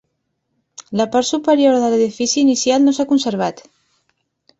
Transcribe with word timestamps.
La 1.01 1.05
part 1.15 1.27
superior 1.27 1.77
de 1.83 1.91
l'edifici 1.91 2.39
inicial 2.45 2.87
no 2.87 2.95
s'ha 2.99 3.07
conservat. 3.13 3.63